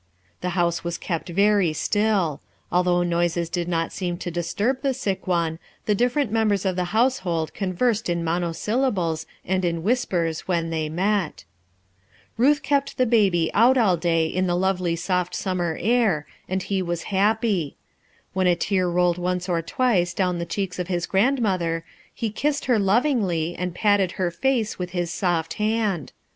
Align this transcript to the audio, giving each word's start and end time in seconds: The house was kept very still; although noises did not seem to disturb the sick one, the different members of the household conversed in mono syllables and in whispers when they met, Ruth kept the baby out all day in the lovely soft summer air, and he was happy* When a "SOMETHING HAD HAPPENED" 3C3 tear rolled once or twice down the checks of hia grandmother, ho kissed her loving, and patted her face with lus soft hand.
The 0.41 0.57
house 0.57 0.83
was 0.83 0.97
kept 0.97 1.29
very 1.29 1.73
still; 1.73 2.41
although 2.71 3.03
noises 3.03 3.49
did 3.51 3.67
not 3.67 3.93
seem 3.93 4.17
to 4.17 4.31
disturb 4.31 4.81
the 4.81 4.95
sick 4.95 5.27
one, 5.27 5.59
the 5.85 5.93
different 5.93 6.31
members 6.31 6.65
of 6.65 6.75
the 6.75 6.85
household 6.85 7.53
conversed 7.53 8.09
in 8.09 8.23
mono 8.23 8.51
syllables 8.51 9.27
and 9.45 9.63
in 9.63 9.83
whispers 9.83 10.47
when 10.47 10.71
they 10.71 10.89
met, 10.89 11.43
Ruth 12.35 12.63
kept 12.63 12.97
the 12.97 13.05
baby 13.05 13.51
out 13.53 13.77
all 13.77 13.95
day 13.95 14.25
in 14.25 14.47
the 14.47 14.55
lovely 14.57 14.95
soft 14.95 15.35
summer 15.35 15.77
air, 15.79 16.25
and 16.49 16.63
he 16.63 16.81
was 16.81 17.03
happy* 17.13 17.77
When 18.33 18.47
a 18.47 18.57
"SOMETHING 18.57 18.57
HAD 18.57 18.57
HAPPENED" 18.57 18.59
3C3 18.59 18.69
tear 18.69 18.89
rolled 18.89 19.17
once 19.19 19.47
or 19.49 19.61
twice 19.61 20.13
down 20.15 20.39
the 20.39 20.47
checks 20.47 20.79
of 20.79 20.87
hia 20.87 21.01
grandmother, 21.01 21.85
ho 22.19 22.29
kissed 22.33 22.65
her 22.65 22.79
loving, 22.79 23.21
and 23.55 23.75
patted 23.75 24.13
her 24.13 24.31
face 24.31 24.79
with 24.79 24.95
lus 24.95 25.11
soft 25.11 25.53
hand. 25.61 26.11